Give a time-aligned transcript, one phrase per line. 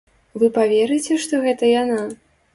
[0.43, 2.01] Вы паверыце, што гэта яна?